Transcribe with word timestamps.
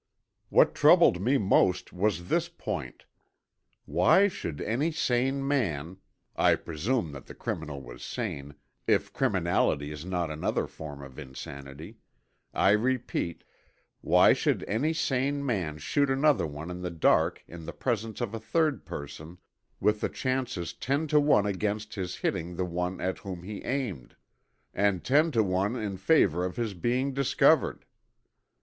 What 0.49 0.73
troubled 0.73 1.21
me 1.21 1.37
most 1.37 1.93
was 1.93 2.27
this 2.27 2.49
point. 2.49 3.05
Why 3.85 4.27
should 4.27 4.59
any 4.59 4.91
sane 4.91 5.47
man 5.47 5.97
(I 6.35 6.55
presume 6.55 7.11
that 7.11 7.27
the 7.27 7.35
criminal 7.35 7.83
was 7.83 8.01
sane, 8.03 8.55
if 8.87 9.13
criminality 9.13 9.91
is 9.91 10.03
not 10.03 10.31
another 10.31 10.65
form 10.65 11.03
of 11.03 11.19
insanity) 11.19 11.97
I 12.51 12.71
repeat, 12.71 13.43
why 14.01 14.33
should 14.33 14.63
any 14.67 14.91
sane 14.91 15.45
man 15.45 15.77
shoot 15.77 16.09
another 16.09 16.47
one 16.47 16.71
in 16.71 16.81
the 16.81 16.89
dark 16.89 17.43
in 17.47 17.67
the 17.67 17.71
presence 17.71 18.21
of 18.21 18.33
a 18.33 18.39
third 18.39 18.87
person 18.87 19.37
with 19.79 20.01
the 20.01 20.09
chances 20.09 20.73
ten 20.73 21.05
to 21.09 21.19
one 21.19 21.45
against 21.45 21.93
his 21.93 22.15
hitting 22.15 22.55
the 22.55 22.65
one 22.65 22.99
at 22.99 23.19
whom 23.19 23.43
he 23.43 23.63
aimed, 23.63 24.15
and 24.73 25.03
ten 25.03 25.29
to 25.29 25.43
one 25.43 25.75
in 25.75 25.95
favor 25.95 26.43
of 26.43 26.55
his 26.55 26.73
being 26.73 27.13
discovered? 27.13 27.85